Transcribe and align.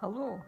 Alô? 0.00 0.40